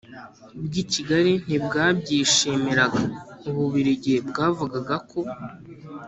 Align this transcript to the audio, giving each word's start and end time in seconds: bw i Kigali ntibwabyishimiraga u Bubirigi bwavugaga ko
bw 0.65 0.73
i 0.83 0.83
Kigali 0.91 1.33
ntibwabyishimiraga 1.45 3.01
u 3.49 3.51
Bubirigi 3.55 4.15
bwavugaga 4.27 4.95
ko 5.09 5.19